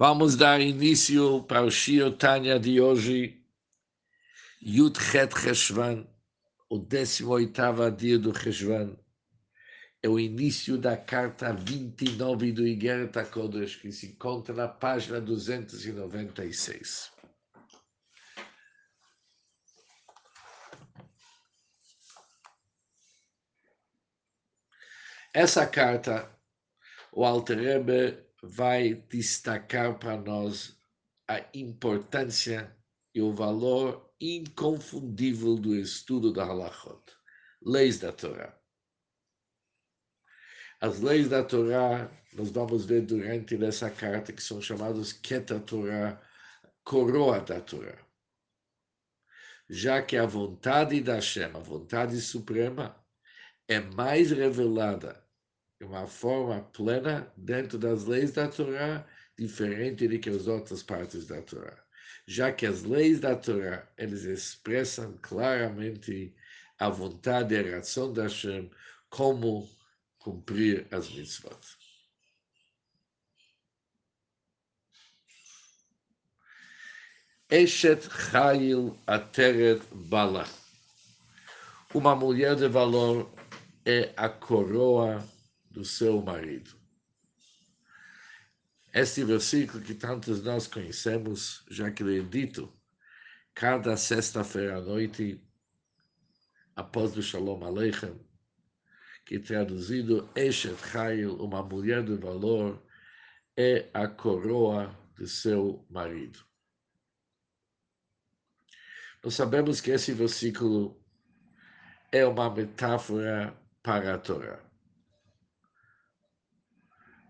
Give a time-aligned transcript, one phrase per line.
[0.00, 3.44] Vamos dar início para o Shio Tanya de hoje,
[4.62, 6.08] Yud Het Cheshvan,
[6.70, 8.96] o 18º dia do Cheshvan.
[10.02, 17.12] É o início da carta 29 do Igeret HaKodesh, que se encontra na página 296.
[25.34, 26.34] Essa carta,
[27.12, 30.78] o Alter Rebbe vai destacar para nós
[31.28, 32.76] a importância
[33.14, 37.02] e o valor inconfundível do estudo da Halachot,
[37.62, 38.58] leis da Torá.
[40.80, 46.20] As leis da Torá, nós vamos ver durante essa carta, que são chamadas Keta Torá,
[46.82, 47.98] coroa da Torá.
[49.68, 52.96] Já que a vontade da Hashem, a vontade suprema,
[53.68, 55.24] é mais revelada
[55.80, 59.06] de uma forma plena dentro das leis da Torá,
[59.38, 61.74] diferente de que as outras partes da Torá.
[62.26, 66.34] Já que as leis da Torá, eles expressam claramente
[66.78, 68.70] a vontade e a razão da Hashem,
[69.08, 69.66] como
[70.18, 71.58] cumprir as mitzvot.
[77.48, 80.46] Eshet Chayil Ateret Bala.
[81.94, 83.32] Uma mulher de valor
[83.84, 85.26] é a coroa
[85.70, 86.78] do seu marido.
[88.92, 92.76] Este versículo que tantos nós conhecemos, já que ele é dito
[93.54, 95.40] cada sexta-feira à noite,
[96.74, 98.18] após o Shalom Aleichem,
[99.24, 102.84] que traduzido Eshet Chayil, uma mulher de valor,
[103.56, 106.40] é a coroa de seu marido.
[109.22, 111.00] Nós sabemos que esse versículo
[112.10, 114.69] é uma metáfora para a Torá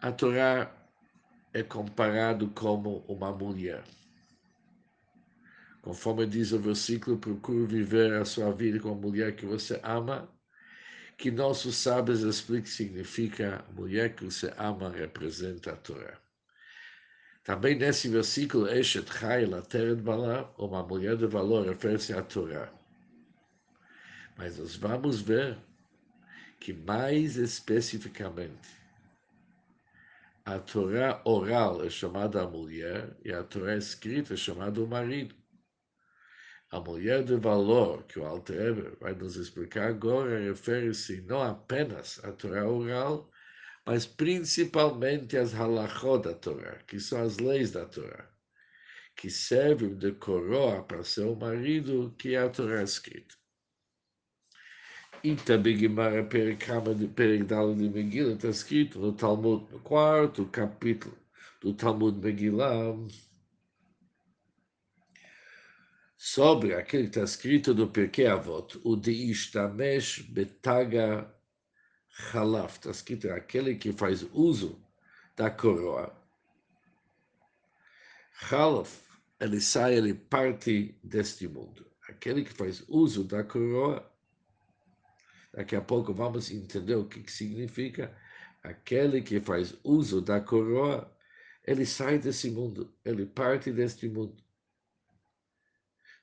[0.00, 0.74] a Torá
[1.52, 3.84] é comparado como uma mulher.
[5.82, 10.28] Conforme diz o versículo, procure viver a sua vida com a mulher que você ama,
[11.16, 16.18] que nossos sábios explicam significa mulher que você ama representa a Torá.
[17.44, 22.72] Também nesse versículo, Eshet Chayla Lateret Bala, uma mulher de valor, refere-se à Torá.
[24.36, 25.58] Mas nós vamos ver
[26.58, 28.79] que mais especificamente,
[30.44, 35.34] a Torá oral é chamada a mulher e a Torá escrita é chamada o marido.
[36.70, 42.32] A mulher de valor, que o Alter vai nos explicar agora, refere-se não apenas à
[42.32, 43.30] Torá oral,
[43.84, 48.30] mas principalmente às halachot da Torá, que são as leis da Torá,
[49.16, 53.39] que servem de coroa para seu marido, que é a Torá escrita.
[55.22, 57.06] E também Guimara Perikama de
[57.90, 61.14] Megillah está escrito no Talmud, no quarto capítulo
[61.60, 62.96] do Talmud Megillah,
[66.16, 71.30] sobre aquele que está escrito no Perkei Avot, o de Ishtamesh Betaga
[72.32, 74.82] Halaf, está escrito aquele que faz uso
[75.36, 76.16] da coroa.
[78.50, 79.00] Halaf,
[79.38, 81.86] ele sai, ele parte deste mundo.
[82.08, 84.09] Aquele que faz uso da coroa
[85.52, 88.16] Daqui a pouco vamos entender o que, significa.
[88.62, 91.10] Aquele que faz uso da coroa,
[91.66, 94.42] ele sai desse mundo, ele parte deste mundo.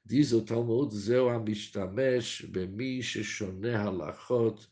[0.06, 4.66] Diz o Talmud, Zeu amishtamesh bemi sheshoneh halachot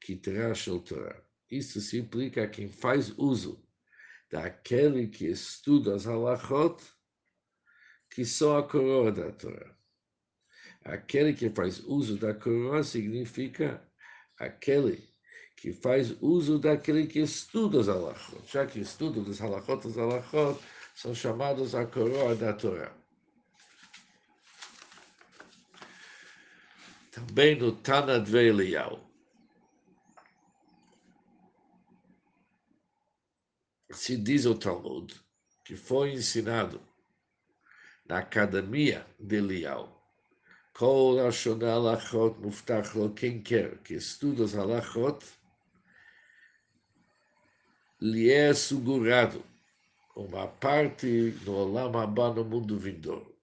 [0.00, 1.22] kitra shel Torah.
[1.50, 3.62] Isso se implica a quem faz uso
[4.30, 6.82] daquele que estuda as halachot,
[8.08, 9.76] que são a coroa da Torá.
[10.84, 13.86] Aquele que faz uso da coroa significa
[14.38, 15.08] aquele
[15.56, 20.62] que faz uso daquele que estuda os halachot, já que estuda os halachot, os halachot
[20.94, 22.94] são chamados a coroa da Torá.
[27.10, 29.04] Também no Tana de Eliyahu.
[33.90, 35.12] Se diz o Talmud
[35.64, 36.80] que foi ensinado
[38.06, 39.97] na academia de Eliyahu
[40.78, 44.54] Kol Lashon alachot, Muftach Lo Quem quer que estuda os
[48.00, 49.44] lhe é segurado
[50.14, 53.36] uma parte do Olam Abba, no mundo vindouro.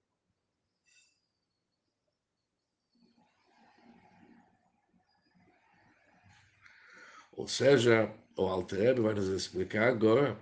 [7.33, 10.39] Ou seja, o Alter vai nos explicar agora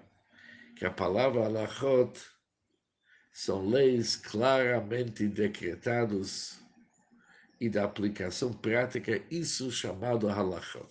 [0.76, 2.22] que a palavra alachot
[3.32, 6.63] são leis claramente decretadas
[7.63, 10.91] e da aplicação prática, isso chamado halachot.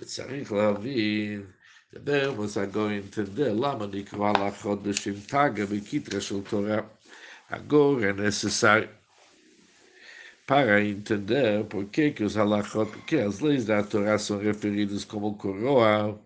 [0.00, 1.46] וצריך להבין
[1.92, 6.90] Devemos agora entender lama Nikro Alachot B'Shem Taga B'Kitra Shel Torah.
[7.50, 8.88] Agora é necessário
[10.46, 15.36] para entender por que, que os halachot, porque as leis da Torá são referidas como
[15.36, 16.18] coroa,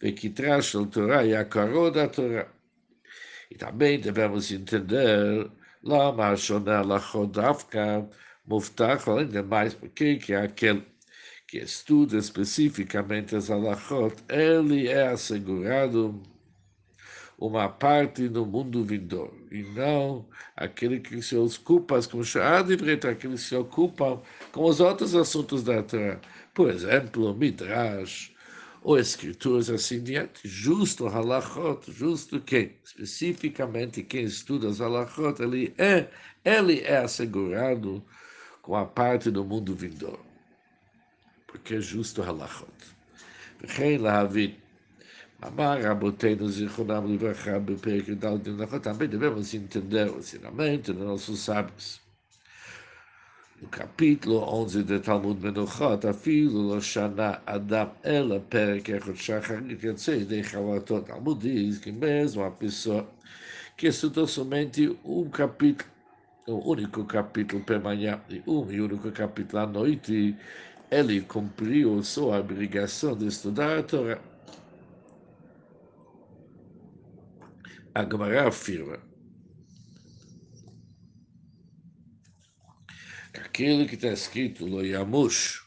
[0.00, 2.48] B'Kitra Shel Torah e a coroa da Torá.
[3.50, 5.50] E também devemos entender
[5.82, 8.08] lama Shona Alachot Davka
[8.45, 10.85] Muftach, além de mais, porque que é aquele
[11.47, 16.21] que estuda especificamente as alachot, ele é assegurado
[17.37, 23.41] uma parte no mundo vindouro, e não aquele que se ocupa, como Shadivret, aquele que
[23.41, 26.19] se ocupa com os outros assuntos da Torá.
[26.53, 28.33] Por exemplo, Midrash,
[28.81, 32.75] ou escrituras assim diante, justo halachot, justo quem?
[32.83, 36.09] Especificamente quem estuda as halachot, ele é,
[36.43, 38.03] ele é assegurado
[38.62, 40.28] com a parte do mundo vindouro
[41.48, 42.68] porque é justo halachot.
[43.60, 44.50] וכן להבין,
[45.46, 52.00] אמר רבותינו זיכרונם לברכה בפרק י"ד הלכות, também devemos entender o ensinamento dos nossos sábios.
[53.60, 60.10] No capítulo 11 de Talmud Menuchot, אפילו לא שנה אדם אלא פרק אחד שחרית יוצא
[60.10, 61.00] ידי חברתו.
[61.06, 63.08] Talmud diz que mesmo a pessoa
[63.76, 65.90] que estudou somente um capítulo,
[66.47, 70.35] o único capítulo pela manhã e um e único capítulo à noite,
[70.91, 74.21] ele cumpriu sua obrigação de estudar a Torá.
[77.95, 78.99] A Gemara afirma
[83.33, 85.63] que aquilo que está escrito, Lo Yamush,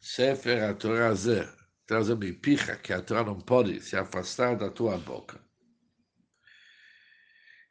[0.00, 1.48] Sefer a Torá Zé,
[1.86, 5.45] traz a picha que a Torá não pode se afastar da tua boca.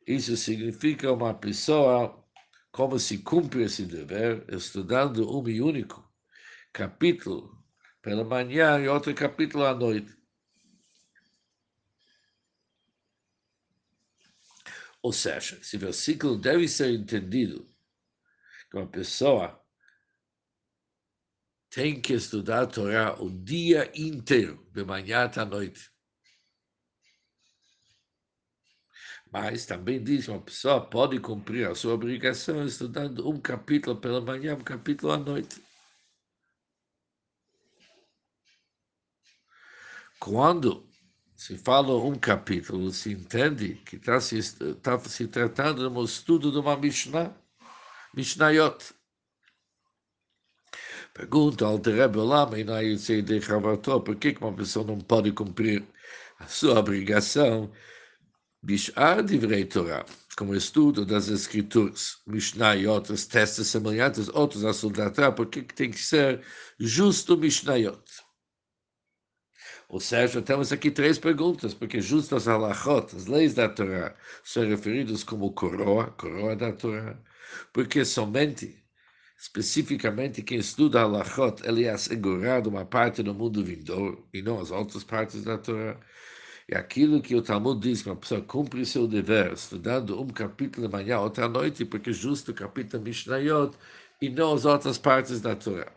[0.05, 2.23] Isso significa uma pessoa
[2.71, 6.07] como se cumpre esse dever estudando um e único
[6.71, 7.63] capítulo
[8.01, 10.15] pela manhã e outro capítulo à noite.
[15.01, 17.67] Ou seja, esse versículo deve ser entendido
[18.69, 19.59] que uma pessoa
[21.69, 25.94] tem que estudar a Torá o dia inteiro, de manhã até à noite.
[29.31, 34.55] Mas também diz uma pessoa pode cumprir a sua obrigação estudando um capítulo pela manhã,
[34.55, 35.61] um capítulo à noite.
[40.19, 40.87] Quando
[41.35, 44.39] se fala um capítulo, se entende que está se,
[44.75, 47.35] tá se tratando de um estudo de uma Mishnah,
[48.15, 48.93] Mishnayot.
[51.13, 55.85] Pergunta ao Rebbe Lama, e sei de Chavator, por que uma pessoa não pode cumprir
[56.39, 57.71] a sua obrigação
[58.65, 60.03] Bishar Divrei Torah,
[60.35, 65.61] como estudo das escrituras, Mishnah e outros testes semelhantes, outros assuntos da Torá, por que
[65.61, 66.41] tem que ser
[66.79, 68.01] justo Mishnayot?
[69.87, 74.67] Ou seja, temos aqui três perguntas, porque justo as halachot, as leis da Torá, são
[74.67, 77.15] referidas como coroa, coroa da Torá,
[77.71, 78.83] porque somente,
[79.39, 84.71] especificamente, quem estuda halachot, ele é assegurado uma parte do mundo vindouro, e não as
[84.71, 85.99] outras partes da Torá.
[86.68, 90.86] E aquilo que o Talmud diz, que uma pessoa cumpre seu dever, estudando um capítulo
[90.86, 93.76] de manhã, outra noite, porque justo o capítulo Mishnayot,
[94.22, 95.90] e não as outras partes da Torá.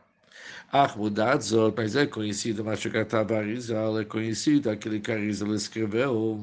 [0.72, 6.42] Ach, mudado Zot, mas é conhecido, mas Shekatav Arizal, é conhecido aquele que Arizal escreveu,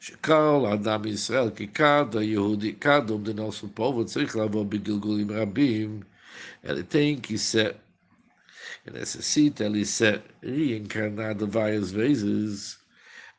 [0.00, 6.00] שכל אדם בישראל, כי cada יהודי, cada um de nosso povo צריך לעבור בגלגולים רבים,
[6.62, 7.76] ele tem que ser,
[8.86, 12.78] ele necessita ele ser reencarnado várias vezes,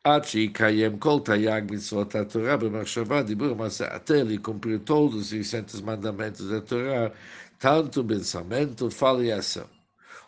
[0.04, 5.80] עד שיקיים כל תייג מצוות התורה במחשבה, דיבור, מעשה, até ele cumprir todos os 600
[5.82, 7.12] mandamentos da Torá,
[7.58, 9.68] tanto pensamento, fala e ação.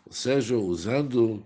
[0.06, 1.44] Ou seja, usando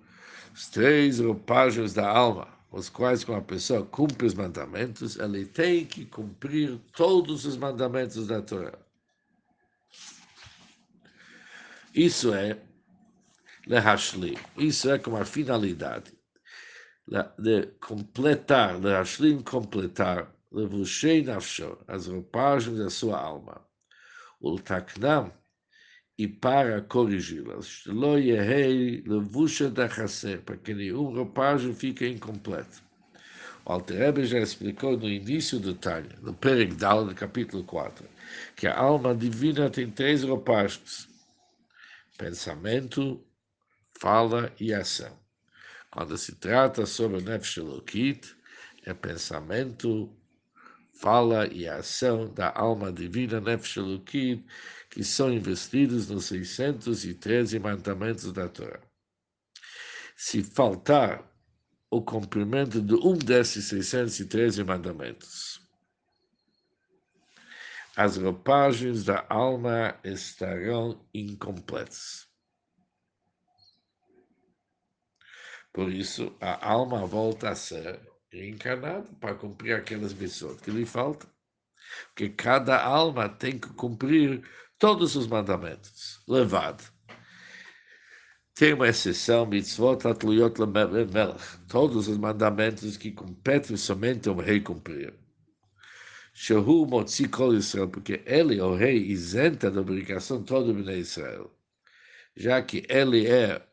[0.52, 5.85] os três roupagens da alma, os quais, quando a pessoa cumpre os mandamentos, ele tem
[5.85, 8.76] que cumprir todos os mandamentos da Torá.
[11.95, 12.59] Isso é
[13.69, 14.37] lehashlim.
[14.59, 16.16] Isso é como a finalidade
[17.38, 23.62] de completar, lehashlim, completar, levushei nafsho, as roupagens da sua alma.
[24.41, 25.32] Ultaknam,
[26.18, 27.84] e para corrigi-las.
[27.88, 32.82] Lo yehei levusha da chaser, para que nenhum roupagem fique incompleto.
[33.65, 38.08] O Alter já explicou no início do Tânia, no Perek Dal, no capítulo 4,
[38.56, 41.08] que a alma divina tem três roupagens:
[42.18, 43.24] pensamento,
[44.00, 45.21] fala e ação.
[45.91, 48.36] Quando se trata sobre Nefesh Elokit,
[48.86, 50.10] é pensamento,
[50.93, 54.45] fala e ação da alma divina Nefesh Elokit,
[54.89, 58.79] que são investidos nos 613 mandamentos da Torá.
[60.15, 61.29] Se faltar
[61.89, 65.60] o cumprimento de um desses 613 mandamentos.
[67.98, 72.31] As roupagens da alma estarão incompletas.
[75.74, 78.00] Por isso, a alma volta a ser
[78.32, 81.30] reencarnada para cumprir aquelas missões que lhe faltam.
[82.08, 84.44] Porque cada alma tem que cumprir
[84.78, 86.22] todos os mandamentos.
[86.28, 86.84] Levado
[88.62, 95.16] tem uma exceção, mitzvot atluyot melech, todos os mandamentos que competem somente ao rei cumprir.
[96.34, 101.51] Shehu motzi kol Israel, porque ele, o rei, isenta da obrigação todo o Israel.
[102.36, 103.66] Já que ele é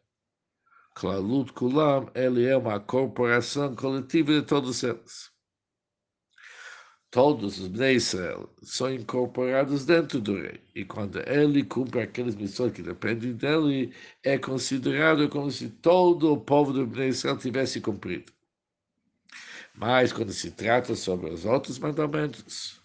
[0.98, 5.30] Klalut Kulam, ele é uma corporação coletiva de todos eles
[7.10, 10.60] todos os Bnei Israel são incorporados dentro do rei.
[10.74, 16.40] E quando ele cumpre aqueles missões que dependem dele, é considerado como se todo o
[16.40, 18.32] povo do Bnei Israel tivesse cumprido.
[19.74, 22.80] Mas quando se trata sobre os outros mandamentos,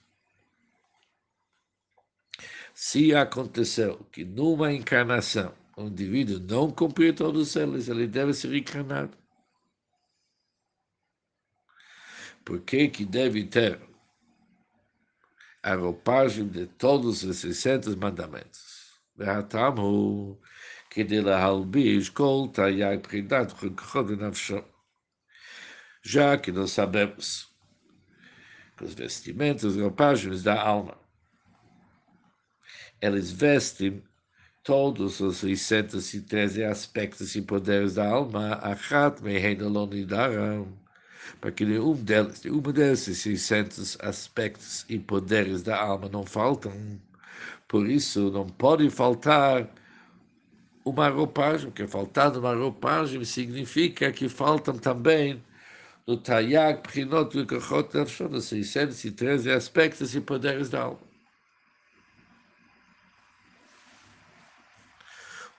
[2.73, 9.16] se aconteceu que numa encarnação um indivíduo não cumpriu todos eles, ele deve ser encarnado.
[12.44, 13.88] Por que que deve ter
[15.62, 18.88] a roupagem de todos os 600 mandamentos.
[19.16, 19.74] והטעם
[20.90, 24.58] כדי להלביש כל תאי בחינת חוקו ונפשו.
[26.02, 27.52] Já que nós sabemos
[28.76, 30.96] que os vestimentos, roupagens da alma,
[33.02, 34.02] eles vestem
[34.63, 40.67] todos os 613 aspectos e poderes da alma, achat mehein alonidaram,
[41.41, 46.71] para que nenhum deles, nenhuma desses 600 aspectos e poderes da alma não faltam.
[47.67, 49.69] Por isso, não pode faltar
[50.85, 55.43] uma roupagem, porque faltar uma roupagem significa que faltam também
[56.07, 61.12] no Tayag, Prinot Kachot os 613 aspectos e poderes da alma.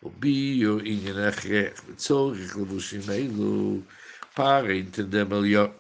[0.04, 3.82] bio, עניין הכרח וצורך לבושים אלו
[4.36, 5.74] para entender melhor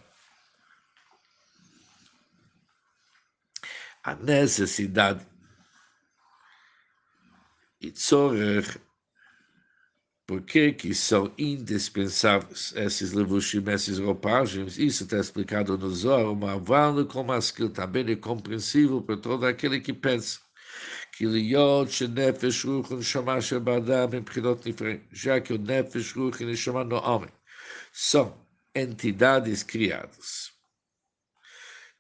[4.03, 5.25] a necessidade
[7.81, 8.79] e tzorech,
[10.27, 17.05] porque que são indispensáveis esses levushim, essas roupagens, isso está explicado no Zohar, uma vale
[17.05, 20.39] como aquilo também é compreensível para todo aquele que pensa
[21.13, 26.41] que להיות שנפש רוח ונשמה של באדם הם בחינות נפרדים, já que o nefesh, ruach
[26.41, 27.29] e neshama no homem
[27.93, 28.34] são
[28.75, 30.51] entidades criadas.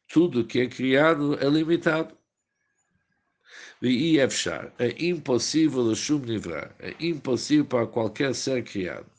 [0.07, 2.17] Tudo que é criado é limitado.
[3.81, 4.27] E é
[4.99, 9.09] impossível o shum livrar, é impossível para qualquer ser criado.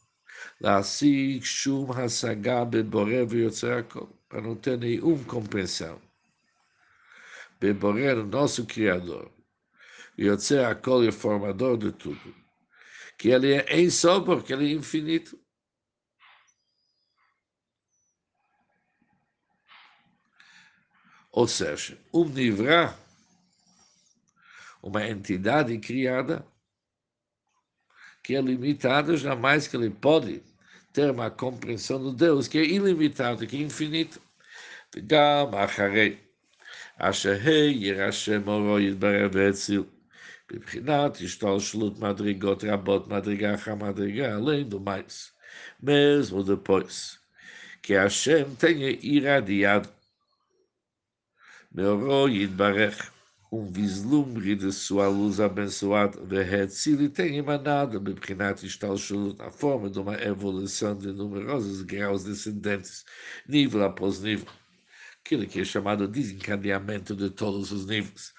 [0.61, 6.01] להשיג שום השגה בבורא ויוצר הכל, para não ter nenhuma compreensão.
[7.61, 9.31] Bebore, nosso Criador,
[10.17, 12.35] e Yotzer Akol é o formador de tudo.
[13.19, 15.39] Que ele é em só porque ele é infinito.
[21.33, 22.99] Ou seja, o Nivrá,
[24.83, 26.45] uma entidade criada,
[28.23, 30.43] que é limitada, jamais que ele pode
[30.93, 34.21] ter uma compreensão do Deus que é ilimitado, que é infinito.
[35.07, 36.17] גם אחרי
[36.99, 39.85] אשר יירשם אורו יתברר והציל.
[40.55, 45.33] בבחינת השתלשלות מדרגות רבות, מדרגה אחר מדרגה, além do mais.
[45.83, 47.19] Mesmo depois
[47.83, 49.89] que Hashem tenha irradiado
[51.73, 53.11] Meoró Yidbarech,
[53.53, 60.15] um vislumbre de sua luz abençoada, Vehetzili tem emanado, Bebrinat Istalshulut, a forma de uma
[60.15, 63.05] evolução de numerosos graus descendentes,
[63.49, 64.47] nível após nível,
[65.26, 68.32] aquilo que é chamado desencadeamento de todos os níveis.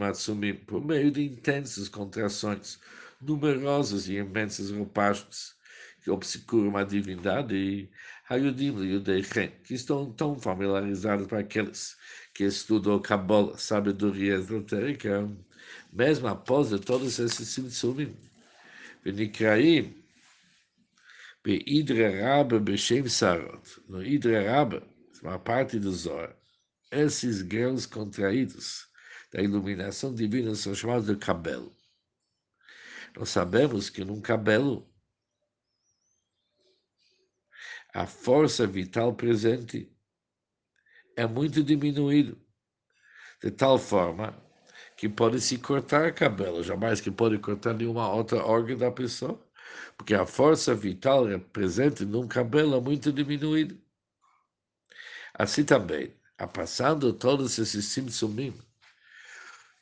[0.00, 2.80] Atsumim, por meio de intensas contrações,
[3.20, 5.54] numerosas e imensas roupagens,
[6.02, 7.90] que obscuram a divindade e
[8.28, 11.96] Hayudim Yudeichen, que estão tão familiarizados para aqueles
[12.34, 15.30] que estudam Kabbalah, sabedoria esotérica,
[15.92, 18.16] mesmo após de todos esses simtsumim.
[19.04, 19.94] Venikraim,
[21.44, 24.82] Beidre Rabbe Beshem Sarot, no Idre Rabbe,
[25.22, 26.36] uma parte do Zohar,
[26.90, 28.88] esses grãos contraídos
[29.32, 31.76] da iluminação divina são chamados de cabelo.
[33.16, 34.90] Nós sabemos que num cabelo
[37.94, 39.90] a força vital presente
[41.16, 42.38] é muito diminuído,
[43.42, 44.36] de tal forma
[44.96, 49.42] que pode se cortar cabelo, jamais que pode cortar nenhuma outra órgão da pessoa,
[49.96, 53.85] porque a força vital é presente num cabelo é muito diminuída.
[55.38, 56.14] Assim também,
[56.54, 58.58] passando todos esses simsumim,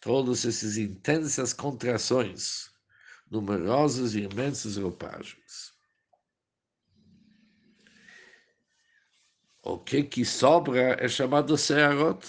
[0.00, 2.70] todas essas intensas contrações,
[3.30, 5.72] numerosas e imensas roupagens.
[9.62, 12.26] O que que sobra é chamado Searot,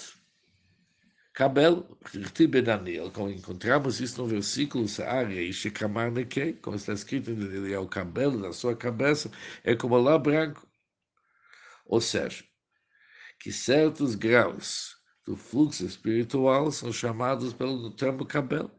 [1.34, 7.32] cabelo, Ritibe Daniel, como encontramos isso no versículo Saare e Shekamar Nekei, como está escrito
[7.32, 9.32] ele é o cabelo da sua cabeça,
[9.64, 10.66] é como lá branco.
[11.88, 12.44] Ou seja,
[13.46, 18.72] que certos graus do fluxo espiritual são chamados pelo termo cabelo.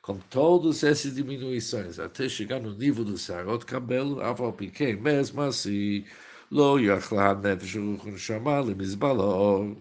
[0.00, 6.04] Com todas essas diminuições, até chegar no nível do sarot cabelo, aval piquei, mesmo assim,
[6.52, 9.76] lo yachla nefesh ruch neshama lemizbala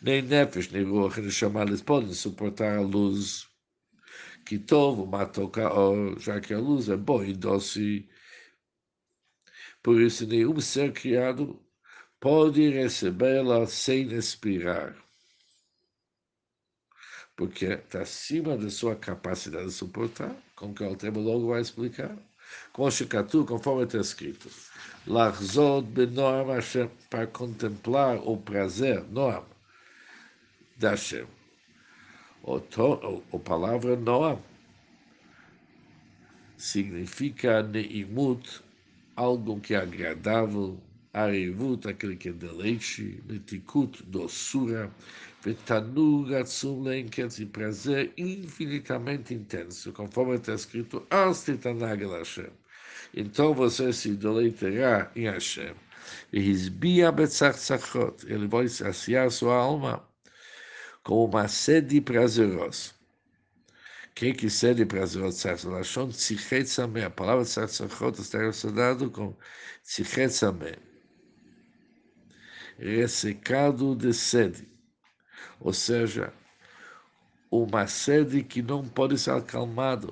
[0.00, 3.46] Nem nefesh nem ruch neshama podem suportar a luz
[4.46, 5.52] que tovo matou
[6.18, 8.08] já que a luz é boa e doce.
[9.82, 11.62] Por isso, nenhum ser criado
[12.20, 14.94] pode recebê-la sem expirar,
[17.34, 22.14] porque está acima da sua capacidade de suportar, como que o Altrema logo vai explicar.
[22.72, 24.50] Com Shekatu, conforme está escrito,
[25.06, 29.46] Lachzod benoam Hashem, para contemplar o prazer, Noam,
[30.76, 31.26] da Hashem.
[32.44, 34.42] A palavra Noam
[36.58, 38.60] significa Neimut,
[39.16, 40.78] algo que é agradável,
[41.12, 44.90] Arevut, aquele que é deleite, Netikut, doçura,
[45.42, 52.50] Vetanur, Atzum, e prazer infinitamente intenso, conforme está escrito, Astitanag Hashem.
[53.12, 55.74] Então você se deleitará em Hashem.
[56.32, 60.08] E Hizbia Betzachzachot, ele vai saciar sua alma
[61.02, 62.92] com uma sede prazerosa.
[64.14, 65.56] Que que sede prazerosa?
[65.68, 67.04] Lashon Tzichet Sameh.
[67.04, 69.36] A palavra Tzachzachot está relacionada com
[69.82, 70.89] Tzichet Sameh
[72.80, 74.66] ressecado de sede,
[75.60, 76.32] ou seja,
[77.50, 80.08] uma sede que não pode ser acalmada.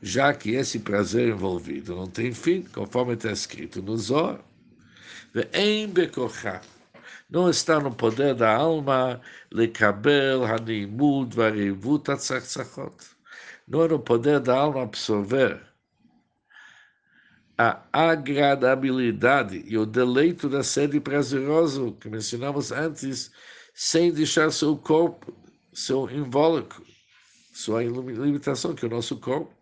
[0.00, 4.40] Já que esse prazer envolvido não tem fim, conforme está escrito no Zohar,
[7.28, 12.94] não está no poder da alma lekabel hanimud varevut atzachzachot.
[13.66, 15.60] Não é no poder da alma absorver
[17.58, 23.30] a agradabilidade e o deleito da sede prazerosa que mencionamos antes,
[23.74, 25.34] sem deixar seu corpo,
[25.72, 26.84] seu invólucro,
[27.52, 29.54] sua limitação, que é o nosso corpo,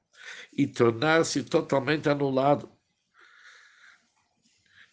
[0.52, 2.68] e tornar-se totalmente anulado.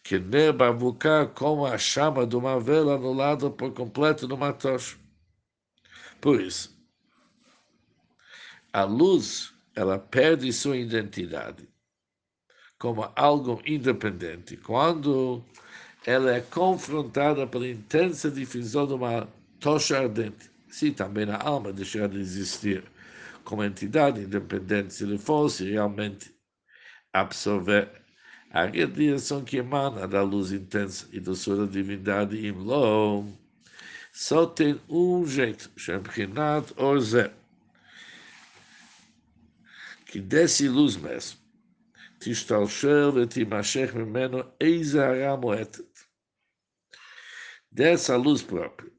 [0.04, 4.96] Que Nebavuká, como a chama de uma vela anulada por completo numa tocha.
[6.20, 6.76] Por isso,
[8.72, 11.71] a luz, ela perde sua identidade
[12.82, 15.40] como algo independente, quando
[16.04, 19.28] ela é confrontada pela intensa difusão de uma
[19.60, 20.50] tocha ardente.
[20.68, 22.82] Se também a alma deixar de existir
[23.44, 26.34] como entidade independente, se ele fosse realmente
[27.12, 27.88] absorver
[28.50, 33.32] a radiação que emana da luz intensa e da sua divindade em Lom,
[34.12, 37.30] só tem um jeito, Shemprinat Orze,
[40.04, 41.41] que desce luz mesmo.
[42.22, 46.08] Tistalsher vetimashech memeno eizara moetet.
[47.68, 48.92] Dessa luz própria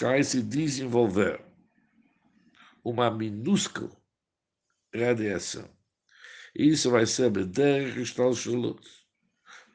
[0.00, 1.44] vai se desenvolver
[2.82, 3.94] uma minúscula
[4.94, 5.68] radiação.
[6.54, 8.80] Isso vai ser Beder Gestalshelut,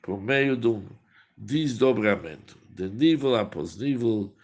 [0.01, 0.89] por meio de um
[1.37, 4.35] desdobramento, de nível após nível,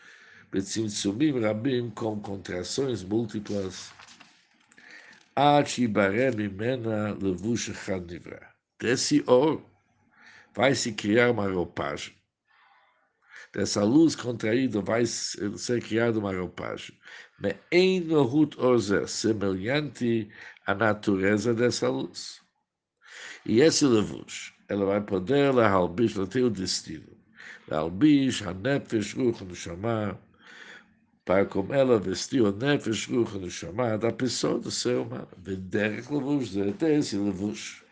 [1.95, 3.91] com contrações múltiplas,
[8.79, 9.65] Desse ouro
[10.53, 12.13] vai se criar uma roupagem.
[13.53, 16.97] Dessa luz contraída vai ser criada uma roupagem.
[19.07, 20.29] Semelhante
[20.65, 22.41] à natureza dessa luz.
[23.45, 27.17] E esse levush, ela vai poder, ela tem o destino.
[27.67, 30.19] La halbish, a nefesh, ruch, neshama,
[31.25, 35.27] para como ela vestiu o nefesh ruch no chamado a pessoa do ser humano.
[35.37, 37.83] Vender levush, até esse levush,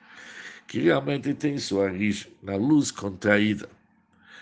[0.67, 3.69] que realmente tem sua origem na luz contraída,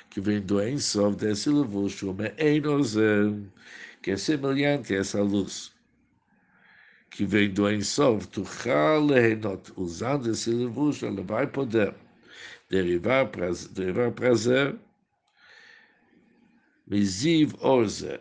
[0.10, 3.34] que vem do Ensov desse levush, o Me'enozer,
[4.02, 5.74] que é semelhante a essa luz,
[7.10, 11.94] que vem do Ensov, Tuchal Lehenot, usando esse levush, ela vai poder
[12.70, 14.76] derivar prazer, derivar prazer
[16.86, 18.20] Miziv Orze,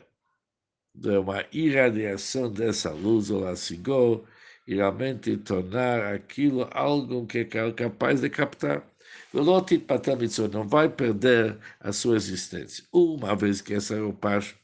[0.97, 4.27] de uma irradiação dessa luz, ou la sigou,
[4.67, 8.85] e realmente tornar aquilo algo que é capaz de captar.
[9.33, 12.85] Não vai perder a sua existência.
[12.93, 14.55] Uma vez que essa roupagem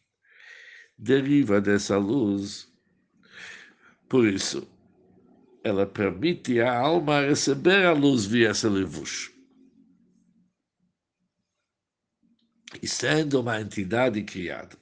[0.99, 2.73] deriva dessa luz,
[4.09, 4.67] por isso,
[5.63, 8.69] ela permite à alma receber a luz via essa.
[12.83, 14.77] E sendo uma entidade criada,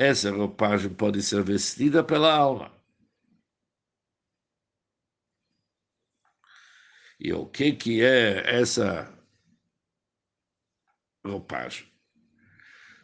[0.00, 2.72] essa roupagem pode ser vestida pela alma.
[7.20, 9.12] E o que, que é essa
[11.22, 11.86] roupagem?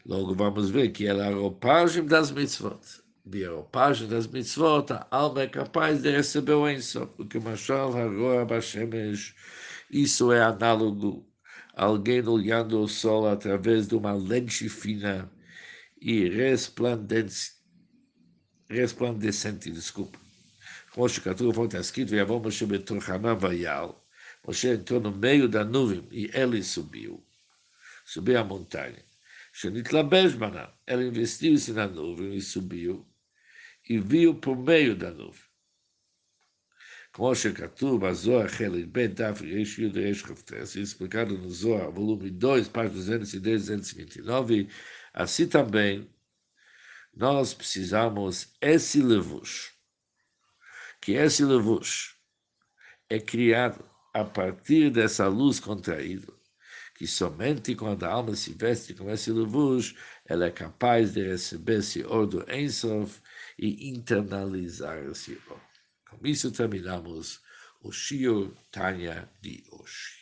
[0.06, 2.80] Logo vamos ver que ela é a roupagem das mitzvot.
[3.26, 8.46] A roupagem das mitzvot, a alma é capaz de receber o Ensof, porque Mashal Hagoa
[8.46, 9.34] Bashemesh,
[9.90, 11.30] isso é análogo
[11.74, 15.30] alguém olhando o sol através de uma lente fina
[16.01, 17.55] e resplandecente,
[18.69, 20.19] resplandecente desculpa.
[20.91, 24.03] Como o está escrito, Yavon Moshe Beturchanan Vayal,
[24.45, 27.23] Moshe entrou no meio da nuvem e ele subiu.
[28.03, 29.03] Subiu a montanha.
[29.53, 30.33] Shenitlabesh
[30.87, 33.05] Ele investiu-se na nuvem e subiu
[33.87, 35.51] e viu por meio da nuvem.
[37.13, 40.53] כמו שכתוב בזוהר חלק ב' דף ריש י' ריש כ"ט,
[40.83, 44.67] explicado no Zohar, volume 2, página 210 229,
[45.16, 46.08] assim também
[47.14, 49.72] nós precisamos esse levush,
[51.00, 52.14] que esse levush
[53.08, 56.32] é criado a partir dessa luz contraída,
[56.94, 59.94] que somente quando a alma se veste com esse levuz,
[60.26, 63.20] ela é capaz de receber esse ordo Ensof
[63.58, 65.62] e internalizar esse ordo.
[66.10, 67.40] Com isso terminamos
[67.82, 70.15] o Shio Tanya de hoje.